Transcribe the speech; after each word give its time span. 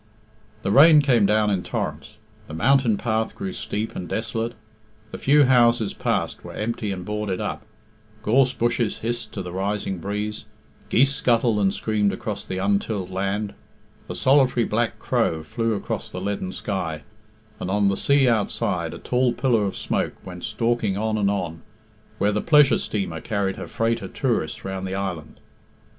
The 0.63 0.71
rain 0.71 1.03
came 1.03 1.27
down 1.27 1.51
in 1.51 1.61
torrents, 1.61 2.15
the 2.47 2.55
mountain 2.55 2.97
path 2.97 3.35
grew 3.35 3.53
steep 3.53 3.95
and 3.95 4.09
desolate, 4.09 4.55
the 5.11 5.19
few 5.19 5.43
houses 5.43 5.93
passed 5.93 6.43
were 6.43 6.53
empty 6.55 6.91
and 6.91 7.05
boarded 7.05 7.39
up, 7.39 7.61
gorse 8.23 8.51
bushes 8.51 8.97
hissed 9.05 9.31
to 9.33 9.43
the 9.43 9.51
rising 9.51 9.99
breeze, 9.99 10.45
geese 10.89 11.13
scuttled 11.13 11.59
and 11.59 11.71
screamed 11.71 12.11
across 12.11 12.43
the 12.45 12.57
untilled 12.57 13.11
land, 13.11 13.53
a 14.09 14.15
solitary 14.15 14.63
black 14.65 14.97
crow 14.97 15.43
flew 15.43 15.75
across 15.75 16.09
the 16.11 16.19
leaden 16.19 16.51
sky, 16.51 17.03
and 17.59 17.69
on 17.69 17.87
the 17.87 17.95
sea 17.95 18.27
outside 18.27 18.95
a 18.95 18.97
tall 18.97 19.33
pillar 19.33 19.65
of 19.65 19.77
smoke 19.77 20.15
went 20.25 20.43
stalking 20.43 20.97
on 20.97 21.15
and 21.15 21.29
on, 21.29 21.61
where 22.17 22.31
the 22.31 22.41
pleasure 22.41 22.79
steamer 22.79 23.21
carried 23.21 23.55
her 23.57 23.67
freight 23.67 24.01
of 24.01 24.15
tourists 24.15 24.65
round 24.65 24.87
the 24.87 24.95
island. 24.95 25.39